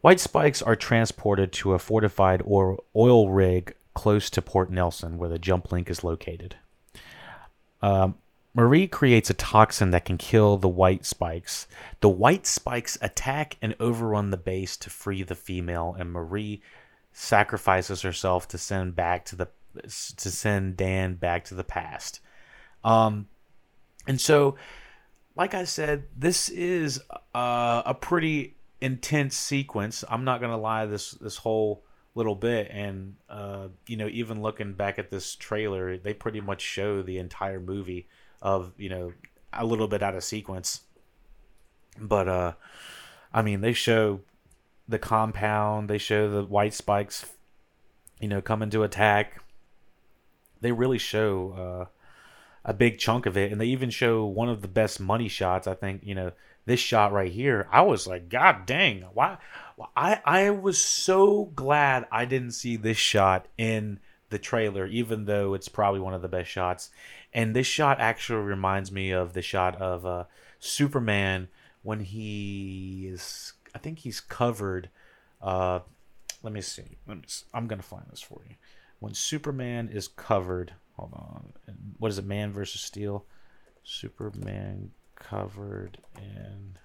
[0.00, 5.28] White spikes are transported to a fortified or oil rig close to Port Nelson, where
[5.28, 6.56] the jump link is located.
[7.80, 8.16] Um,
[8.54, 11.66] Marie creates a toxin that can kill the white spikes.
[12.00, 16.62] The white spikes attack and overrun the base to free the female, and Marie
[17.12, 19.48] sacrifices herself to send back to the
[20.16, 22.20] to send Dan back to the past.
[22.84, 23.28] Um,
[24.06, 24.56] and so
[25.34, 27.00] like I said, this is
[27.34, 30.04] uh, a pretty intense sequence.
[30.08, 34.74] I'm not gonna lie, this this whole little bit, and uh, you know, even looking
[34.74, 38.06] back at this trailer, they pretty much show the entire movie
[38.40, 39.12] of you know
[39.52, 40.82] a little bit out of sequence.
[41.98, 42.52] But uh,
[43.32, 44.20] I mean, they show
[44.88, 47.24] the compound, they show the white spikes,
[48.20, 49.42] you know, coming to attack.
[50.60, 51.88] They really show.
[52.64, 55.66] A big chunk of it, and they even show one of the best money shots.
[55.66, 56.32] I think you know
[56.64, 57.68] this shot right here.
[57.72, 59.38] I was like, God dang, why?
[59.96, 63.98] I I was so glad I didn't see this shot in
[64.30, 66.90] the trailer, even though it's probably one of the best shots.
[67.32, 70.24] And this shot actually reminds me of the shot of uh,
[70.58, 71.48] Superman
[71.82, 73.52] when he is.
[73.74, 74.88] I think he's covered.
[75.40, 75.80] Uh,
[76.42, 76.98] let me see.
[77.06, 78.56] Let me, I'm gonna find this for you.
[78.98, 81.52] When Superman is covered Hold on.
[81.98, 82.24] What is it?
[82.26, 83.24] Man versus Steel.
[83.84, 86.78] Superman covered in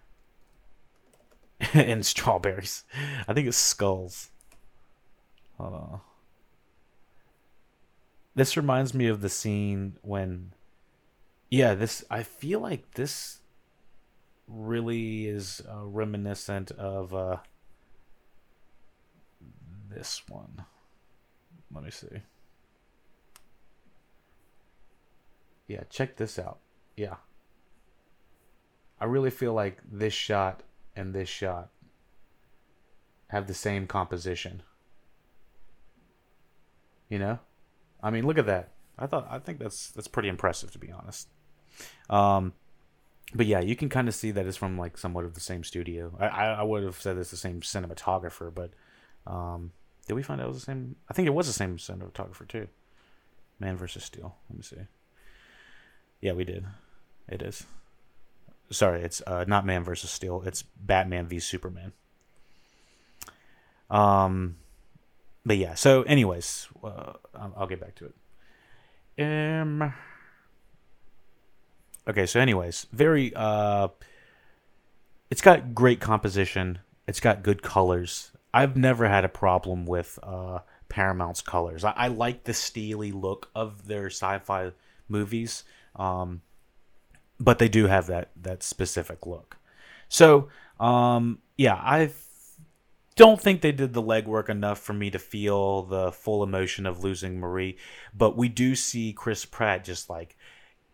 [1.82, 2.84] in strawberries.
[3.28, 4.30] I think it's skulls.
[5.58, 6.02] Hold on.
[8.36, 10.52] this reminds me of the scene when
[11.50, 13.39] yeah this i feel like this
[14.48, 17.38] really is uh, reminiscent of uh
[19.89, 20.63] this one
[21.74, 22.22] let me see
[25.67, 26.60] yeah check this out
[26.95, 27.15] yeah
[28.99, 30.63] i really feel like this shot
[30.95, 31.69] and this shot
[33.30, 34.63] have the same composition
[37.10, 37.39] you know
[38.01, 38.71] I mean, look at that.
[38.97, 41.27] I thought I think that's that's pretty impressive to be honest.
[42.10, 42.53] Um,
[43.34, 45.63] but yeah, you can kind of see that it's from like somewhat of the same
[45.63, 46.15] studio.
[46.19, 48.71] I I, would have said it's the same cinematographer, but
[49.32, 49.71] um,
[50.08, 50.95] did we find out it was the same?
[51.10, 52.67] I think it was the same cinematographer too.
[53.60, 54.36] Man versus Steel.
[54.49, 54.88] Let me see.
[56.21, 56.65] Yeah, we did.
[57.27, 57.65] It is.
[58.69, 60.43] Sorry, it's uh, not Man versus Steel.
[60.45, 61.93] It's Batman v Superman.
[63.89, 64.58] Um,
[65.45, 65.75] but yeah.
[65.75, 68.12] So, anyways, uh, I'll get back to
[69.17, 69.23] it.
[69.23, 69.93] Um.
[72.08, 72.25] Okay.
[72.25, 73.34] So, anyways, very.
[73.36, 73.89] Uh.
[75.30, 76.80] It's got great composition.
[77.06, 78.32] It's got good colors.
[78.53, 81.84] I've never had a problem with uh, Paramount's colors.
[81.84, 84.71] I, I like the steely look of their sci-fi
[85.10, 85.63] movies,
[85.97, 86.41] um,
[87.39, 89.57] but they do have that that specific look.
[90.10, 92.15] So, um, yeah, I've
[93.15, 97.03] don't think they did the legwork enough for me to feel the full emotion of
[97.03, 97.77] losing Muri,
[98.15, 100.38] but we do see Chris Pratt just like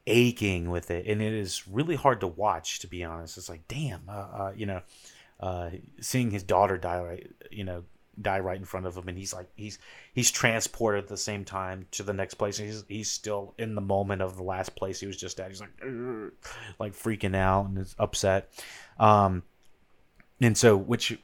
[0.08, 2.80] aching with it, and it is really hard to watch.
[2.80, 4.82] To be honest, it's like, damn, uh, uh, you know,
[5.40, 7.84] uh, seeing his daughter die, right, you know,
[8.22, 9.80] die right in front of him, and he's like, he's
[10.14, 12.58] he's transported at the same time to the next place.
[12.58, 15.50] He's he's still in the moment of the last place he was just at.
[15.50, 15.82] He's like,
[16.80, 18.50] like freaking out and is upset.
[19.00, 19.44] Um,
[20.42, 21.18] and so, which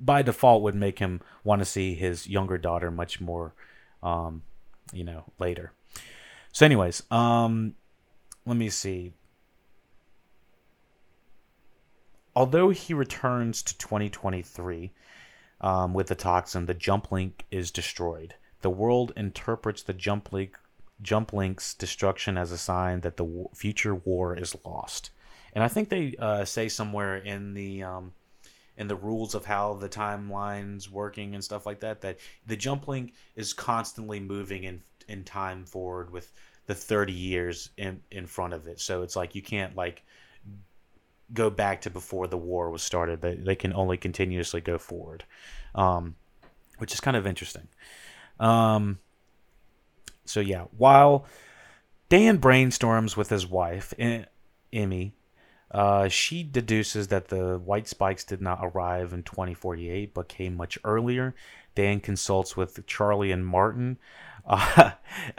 [0.00, 3.54] by default would make him want to see his younger daughter much more
[4.02, 4.42] um,
[4.92, 5.72] you know later
[6.52, 7.74] so anyways um
[8.46, 9.12] let me see
[12.36, 14.92] although he returns to 2023
[15.62, 18.34] um, with the toxin the jump link is destroyed.
[18.60, 20.58] The world interprets the jump link
[21.00, 25.10] jump link's destruction as a sign that the w- future war is lost.
[25.54, 28.12] And i think they uh, say somewhere in the um,
[28.78, 32.88] and the rules of how the timeline's working and stuff like that that the jump
[32.88, 36.32] link is constantly moving in in time forward with
[36.66, 38.80] the 30 years in in front of it.
[38.80, 40.02] So it's like you can't like
[41.32, 45.24] go back to before the war was started they, they can only continuously go forward
[45.74, 46.16] um,
[46.78, 47.68] which is kind of interesting
[48.40, 48.98] um,
[50.24, 51.26] so yeah while
[52.08, 53.94] dan brainstorms with his wife
[54.72, 55.14] emmy
[55.72, 60.78] uh, she deduces that the white spikes did not arrive in 2048 but came much
[60.84, 61.34] earlier.
[61.74, 63.98] Dan consults with Charlie and Martin,
[64.46, 64.92] uh,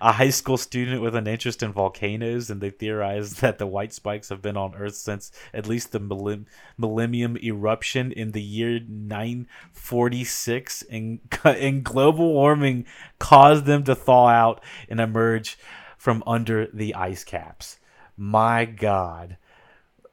[0.00, 3.92] a high school student with an interest in volcanoes, and they theorize that the white
[3.92, 6.36] spikes have been on Earth since at least the
[6.76, 12.86] millennium eruption in the year 946, and, and global warming
[13.18, 15.58] caused them to thaw out and emerge
[15.96, 17.78] from under the ice caps.
[18.16, 19.36] My God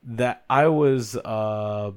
[0.06, 1.92] that I was uh,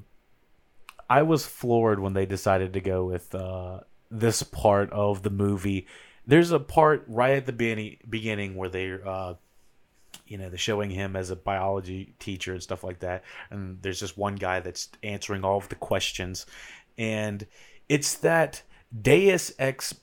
[1.09, 5.87] I was floored when they decided to go with uh, this part of the movie.
[6.29, 9.33] There's a part right at the beginning, where they're uh,
[10.27, 13.99] you know they're showing him as a biology teacher and stuff like that, and there's
[13.99, 16.45] just one guy that's answering all of the questions,
[16.99, 17.47] and
[17.89, 18.61] it's that
[19.01, 19.95] Deus ex,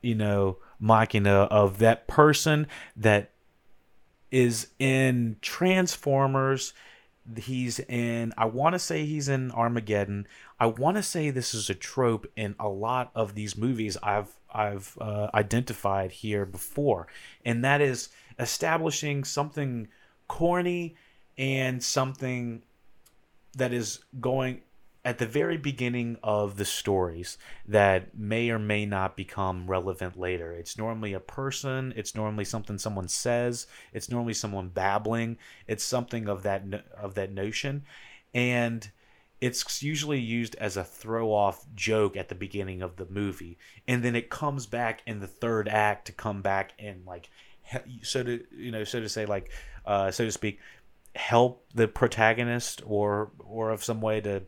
[0.00, 3.32] you know, machina of that person that
[4.30, 6.72] is in Transformers.
[7.36, 10.26] He's in i want to say he's in armageddon.
[10.58, 14.35] I want to say this is a trope in a lot of these movies i've
[14.52, 17.06] i've uh, identified here before
[17.44, 19.88] and that is establishing something
[20.28, 20.94] corny
[21.38, 22.62] and something
[23.56, 24.60] that is going
[25.06, 30.52] at the very beginning of the stories that may or may not become relevant later.
[30.52, 35.38] It's normally a person, it's normally something someone says, it's normally someone babbling,
[35.68, 36.64] it's something of that
[36.98, 37.84] of that notion
[38.34, 38.90] and
[39.40, 44.02] it's usually used as a throw off joke at the beginning of the movie and
[44.02, 47.30] then it comes back in the third act to come back and like
[48.02, 49.50] so to you know so to say like
[49.84, 50.58] uh so to speak
[51.16, 54.42] help the protagonist or or of some way to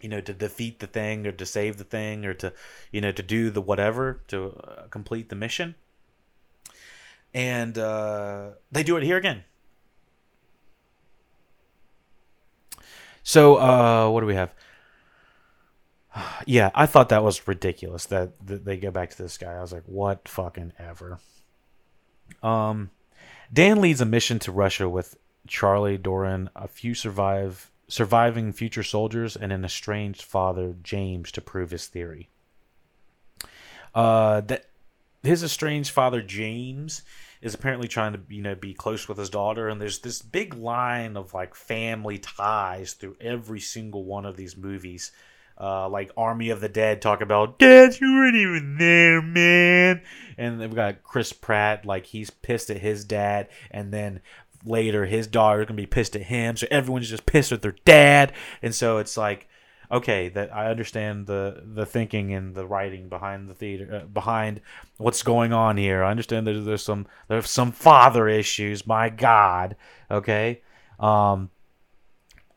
[0.00, 2.52] you know to defeat the thing or to save the thing or to
[2.90, 5.74] you know to do the whatever to uh, complete the mission.
[7.34, 9.44] And uh, they do it here again
[13.22, 14.52] so uh, what do we have?
[16.46, 19.54] Yeah i thought that was ridiculous that, that they go back to this guy.
[19.54, 21.18] I was like what fucking ever.
[22.42, 22.90] Um,
[23.52, 25.16] Dan leads a mission to Russia with
[25.46, 31.70] Charlie Dorian, a few survive surviving future soldiers, and an estranged father, James, to prove
[31.70, 32.30] his theory.
[33.94, 34.66] Uh, that
[35.22, 37.02] his estranged father, James,
[37.42, 40.54] is apparently trying to you know be close with his daughter, and there's this big
[40.54, 45.10] line of like family ties through every single one of these movies.
[45.60, 50.00] Uh, like Army of the Dead talk about Dad, you weren't even there, man.
[50.38, 54.22] And then we got Chris Pratt, like he's pissed at his dad, and then
[54.64, 56.56] later his daughter's gonna be pissed at him.
[56.56, 58.32] So everyone's just pissed at their dad,
[58.62, 59.46] and so it's like,
[59.92, 64.60] okay, that I understand the the thinking and the writing behind the theater, uh, behind
[64.96, 66.02] what's going on here.
[66.02, 68.86] I understand there's there's some there's some father issues.
[68.86, 69.76] My God,
[70.10, 70.62] okay.
[70.98, 71.50] Um.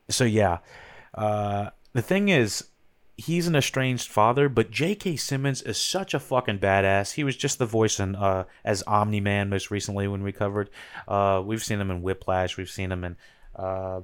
[0.10, 0.60] So yeah,
[1.14, 2.70] uh, the thing is
[3.18, 5.16] he's an estranged father, but J.K.
[5.16, 7.14] Simmons is such a fucking badass.
[7.14, 10.70] He was just the voice in uh, as Omni Man most recently when we covered.
[11.08, 12.58] Uh, we've seen him in Whiplash.
[12.58, 13.18] We've seen him in
[13.56, 14.02] uh,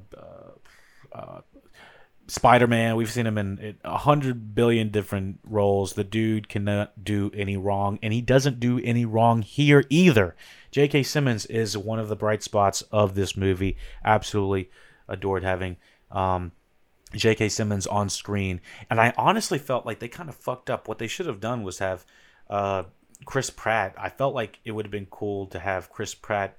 [1.12, 1.42] uh,
[2.28, 2.96] Spider Man.
[2.96, 5.94] We've seen him in a hundred billion different roles.
[5.94, 10.36] The dude cannot do any wrong, and he doesn't do any wrong here either.
[10.72, 11.04] J.K.
[11.04, 13.78] Simmons is one of the bright spots of this movie.
[14.06, 14.70] Absolutely
[15.08, 15.78] adored having.
[16.10, 16.54] Um,
[17.14, 17.50] J.K.
[17.50, 20.88] Simmons on screen, and I honestly felt like they kind of fucked up.
[20.88, 22.06] What they should have done was have
[22.50, 22.84] uh,
[23.26, 23.94] Chris Pratt.
[23.98, 26.58] I felt like it would have been cool to have Chris Pratt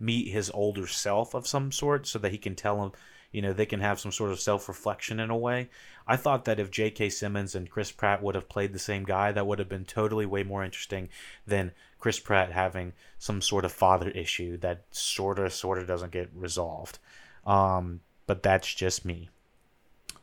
[0.00, 2.92] meet his older self of some sort, so that he can tell him,
[3.32, 5.68] you know, they can have some sort of self reflection in a way.
[6.06, 7.10] I thought that if J.K.
[7.10, 10.26] Simmons and Chris Pratt would have played the same guy, that would have been totally
[10.26, 11.08] way more interesting
[11.46, 16.12] than Chris Pratt having some sort of father issue that sort of sort of doesn't
[16.12, 16.98] get resolved.
[17.46, 19.30] Um, but that's just me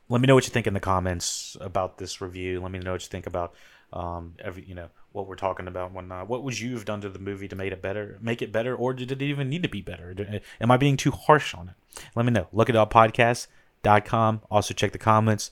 [0.10, 2.60] let me know what you think in the comments about this review.
[2.60, 3.54] Let me know what you think about
[3.94, 6.28] um, every you know what we're talking about whatnot.
[6.28, 8.76] What would you have done to the movie to make it better, make it better,
[8.76, 10.42] or did it even need to be better?
[10.62, 12.02] Am I being too harsh on it?
[12.16, 12.48] Let me know.
[12.52, 14.42] Look it up podcast.com.
[14.52, 15.50] Also check the comments.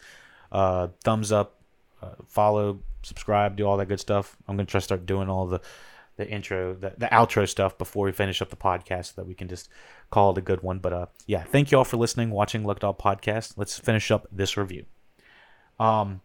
[0.52, 1.60] Uh, thumbs up,
[2.02, 4.38] uh, follow, subscribe, do all that good stuff.
[4.48, 5.62] I'm gonna try to start doing all the
[6.18, 9.36] the intro, the, the outro stuff before we finish up the podcast so that we
[9.36, 9.70] can just
[10.10, 10.80] call it a good one.
[10.80, 13.54] But uh, yeah, thank you all for listening, watching Look Dog Podcast.
[13.56, 14.86] Let's finish up this review.
[15.80, 16.22] Um,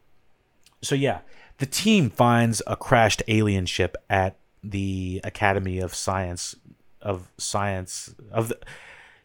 [0.81, 1.21] so yeah,
[1.59, 6.57] the team finds a crashed alien ship at the Academy of Science
[7.01, 8.59] of Science of the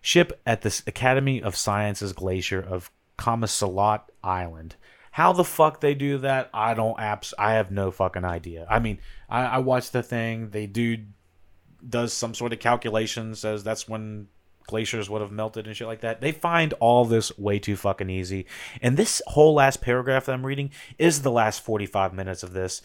[0.02, 4.76] ship at the Academy of Sciences glacier of Kamasalat Island.
[5.12, 7.34] How the fuck they do that, I don't apps.
[7.40, 8.68] I have no fucking idea.
[8.70, 10.52] I mean, I, I watched the thing.
[10.52, 10.98] They do
[11.88, 14.28] does some sort of calculation, says that's when
[14.68, 16.22] glaciers would have melted and shit like that.
[16.22, 18.46] They find all this way too fucking easy.
[18.82, 22.82] And this whole last paragraph that I'm reading is the last 45 minutes of this.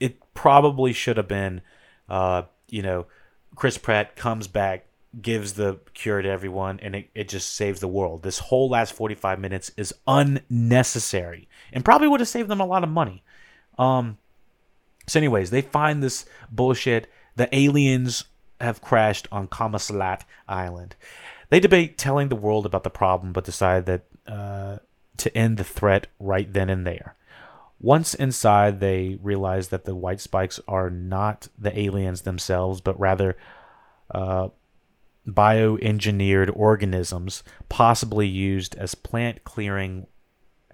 [0.00, 1.60] It probably should have been,
[2.08, 3.06] uh, you know,
[3.54, 4.86] Chris Pratt comes back,
[5.20, 8.22] gives the cure to everyone and it, it just saves the world.
[8.22, 12.84] This whole last 45 minutes is unnecessary and probably would have saved them a lot
[12.84, 13.22] of money.
[13.78, 14.18] Um,
[15.06, 17.10] so, anyways, they find this bullshit.
[17.36, 18.24] The aliens
[18.60, 20.96] have crashed on Kamaslat Island.
[21.48, 24.78] They debate telling the world about the problem, but decide that uh,
[25.18, 27.14] to end the threat right then and there.
[27.78, 33.36] Once inside, they realize that the white spikes are not the aliens themselves, but rather
[34.10, 34.48] uh,
[35.28, 40.06] bioengineered organisms possibly used as plant clearing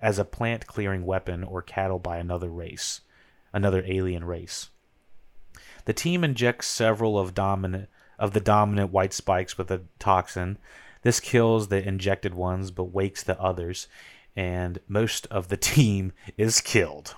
[0.01, 3.03] as a plant clearing weapon or cattle by another race,
[3.53, 4.69] another alien race.
[5.85, 10.59] The team injects several of dominant of the dominant white spikes with a toxin.
[11.03, 13.89] This kills the injected ones but wakes the others,
[14.37, 17.17] and most of the team is killed.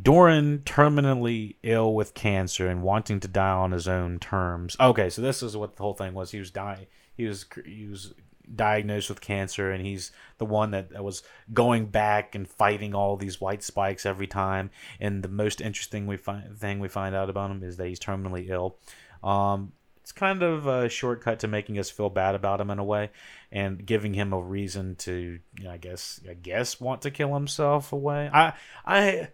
[0.00, 4.76] Dorian terminally ill with cancer and wanting to die on his own terms.
[4.78, 6.30] Okay, so this is what the whole thing was.
[6.30, 6.86] He was dying.
[7.16, 8.12] He was he was
[8.54, 11.22] diagnosed with cancer, and he's the one that, was
[11.52, 14.70] going back and fighting all these white spikes every time.
[15.00, 18.00] And the most interesting we find thing we find out about him is that he's
[18.00, 18.76] terminally ill.
[19.22, 22.84] Um, it's kind of a shortcut to making us feel bad about him in a
[22.84, 23.10] way,
[23.50, 27.34] and giving him a reason to, you know, I guess, I guess, want to kill
[27.34, 28.30] himself away.
[28.32, 28.52] I,
[28.84, 29.28] I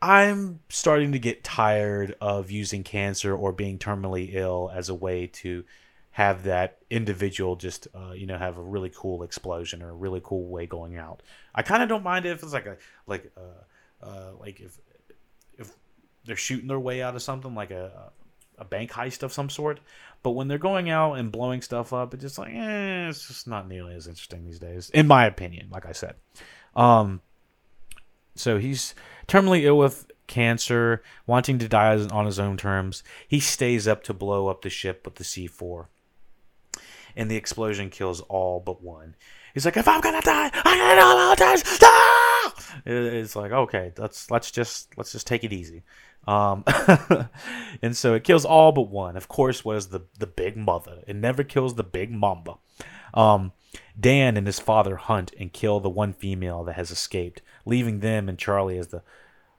[0.00, 5.28] I'm starting to get tired of using cancer or being terminally ill as a way
[5.28, 5.64] to
[6.14, 10.20] have that individual just uh, you know have a really cool explosion or a really
[10.22, 11.20] cool way going out.
[11.52, 12.76] I kind of don't mind if it's like a
[13.08, 14.78] like uh, uh, like if
[15.58, 15.72] if
[16.24, 18.12] they're shooting their way out of something like a
[18.58, 19.80] a bank heist of some sort.
[20.22, 23.48] But when they're going out and blowing stuff up, it's just like eh, it's just
[23.48, 25.68] not nearly as interesting these days, in my opinion.
[25.68, 26.14] Like I said,
[26.76, 27.22] um,
[28.36, 28.94] so he's
[29.26, 33.02] terminally ill with cancer, wanting to die on his own terms.
[33.26, 35.86] He stays up to blow up the ship with the C4.
[37.16, 39.14] And the explosion kills all but one.
[39.52, 41.64] He's like, if I'm gonna die, I'm gonna die all.
[41.82, 42.54] Ah!
[42.84, 45.84] It's like, okay, let's let's just let's just take it easy.
[46.26, 46.64] Um,
[47.82, 49.16] and so it kills all but one.
[49.16, 51.02] Of course, was the the big mother.
[51.06, 52.54] It never kills the big mamba.
[53.12, 53.52] Um,
[53.98, 58.28] Dan and his father hunt and kill the one female that has escaped, leaving them
[58.28, 59.02] and Charlie as the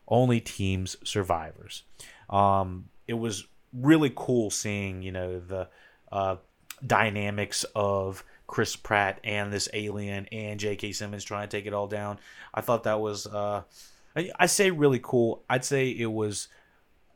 [0.07, 1.83] only team's survivors.
[2.29, 5.69] Um, it was really cool seeing, you know, the
[6.11, 6.37] uh,
[6.85, 10.91] dynamics of Chris Pratt and this alien and J.K.
[10.91, 12.19] Simmons trying to take it all down.
[12.53, 13.63] I thought that was, uh,
[14.15, 15.43] I, I say really cool.
[15.49, 16.47] I'd say it was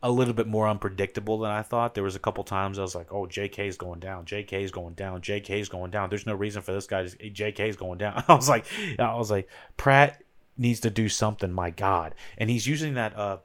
[0.01, 1.93] a little bit more unpredictable than I thought.
[1.93, 3.67] There was a couple times I was like, "Oh, J.K.
[3.67, 4.25] is going down.
[4.25, 4.63] J.K.
[4.63, 5.21] is going down.
[5.21, 5.59] J.K.
[5.59, 7.69] is going down." There's no reason for this guy to J.K.
[7.69, 8.23] is going down.
[8.27, 8.65] I was like,
[8.97, 10.23] I was like, Pratt
[10.57, 11.51] needs to do something.
[11.51, 13.37] My God, and he's using that uh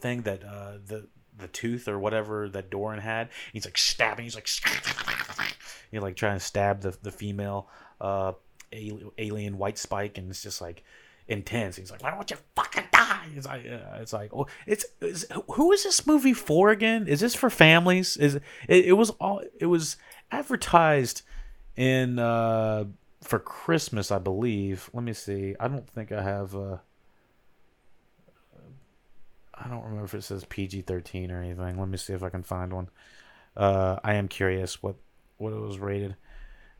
[0.00, 1.06] thing that uh the
[1.38, 3.28] the tooth or whatever that Dorian had.
[3.52, 4.24] He's like stabbing.
[4.24, 4.48] He's like,
[5.92, 7.68] you know, like trying to stab the the female
[8.00, 8.32] uh
[8.72, 10.82] alien white spike, and it's just like
[11.26, 11.76] intense.
[11.76, 15.26] He's like, "Why don't you fucking die?" It's like, uh, it's like, oh, it's, it's,
[15.52, 17.06] who is this movie for again?
[17.06, 18.16] Is this for families?
[18.16, 19.96] Is it, it was all it was
[20.30, 21.22] advertised
[21.76, 22.84] in uh
[23.22, 24.90] for Christmas, I believe.
[24.92, 25.54] Let me see.
[25.58, 26.54] I don't think I have.
[26.54, 26.78] Uh,
[29.60, 31.78] I don't remember if it says PG thirteen or anything.
[31.78, 32.88] Let me see if I can find one.
[33.56, 34.96] Uh, I am curious what
[35.36, 36.16] what it was rated.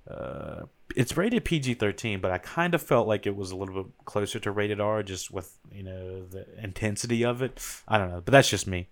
[0.08, 0.62] Uh,
[0.96, 3.92] it's rated PG thirteen, but I kind of felt like it was a little bit
[4.04, 7.60] closer to rated R, just with you know the intensity of it.
[7.86, 8.88] I don't know, but that's just me.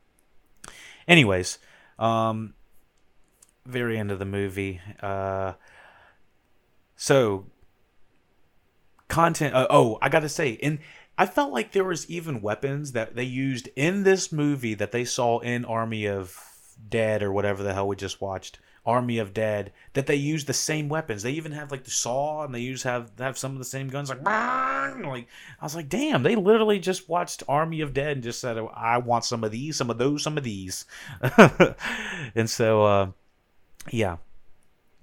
[1.08, 1.58] Anyways,
[1.98, 2.54] um,
[3.64, 4.80] very end of the movie.
[5.00, 5.52] Uh,
[6.96, 7.46] so
[9.08, 9.54] content.
[9.54, 10.80] Uh, oh, I gotta say, in
[11.18, 15.04] I felt like there was even weapons that they used in this movie that they
[15.04, 16.38] saw in Army of
[16.88, 18.58] Dead or whatever the hell we just watched.
[18.86, 21.22] Army of Dead that they use the same weapons.
[21.24, 23.88] They even have like the saw and they use have have some of the same
[23.88, 25.26] guns like like
[25.60, 28.98] I was like, damn, they literally just watched Army of Dead and just said, I
[28.98, 30.84] want some of these, some of those, some of these.
[32.34, 33.10] and so uh,
[33.90, 34.18] yeah.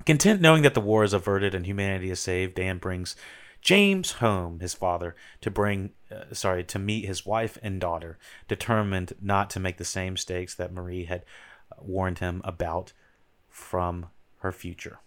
[0.06, 3.16] Content knowing that the war is averted and humanity is saved, Dan brings
[3.64, 9.14] James home, his father, to bring uh, sorry, to meet his wife and daughter, determined
[9.22, 11.24] not to make the same mistakes that Muri had
[11.72, 12.94] uh, warned him about
[13.50, 14.08] from
[14.40, 15.00] her future.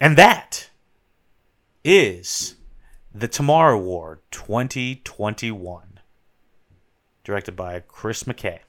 [0.00, 0.70] And that
[1.84, 2.56] is
[3.14, 6.00] The Tomorrow War 2021,
[7.22, 8.60] directed by Chris McKay.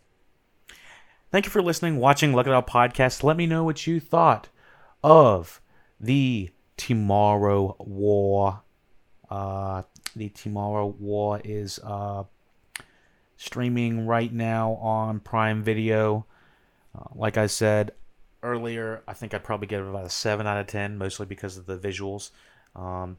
[1.31, 3.23] Thank you for listening, watching, Look It Up podcast.
[3.23, 4.49] Let me know what you thought
[5.03, 5.61] of
[5.99, 6.51] the
[6.81, 8.63] Tomorrow War.
[9.29, 9.83] Uh,
[10.15, 12.23] the Tomorrow War is uh,
[13.37, 16.25] streaming right now on Prime Video.
[16.97, 17.91] Uh, like I said,
[18.41, 21.55] earlier, I think I'd probably give it about a 7 out of 10, mostly because
[21.55, 22.31] of the visuals.
[22.75, 23.17] Um,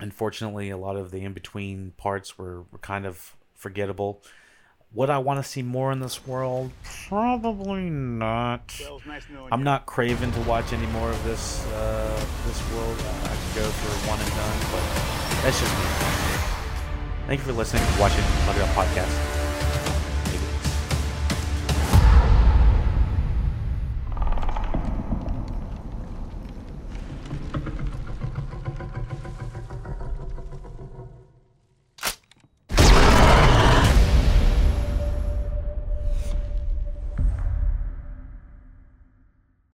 [0.00, 4.22] unfortunately, a lot of the in between parts were, were kind of forgettable.
[4.94, 6.70] Would I want to see more in this world?
[7.08, 8.76] Probably not.
[8.80, 12.96] Well, nice I'm not craving to watch any more of this uh, this world.
[13.24, 15.84] I could go for one and done, but that's just me.
[17.26, 19.33] Thank you for listening, watching, Love Your Podcast.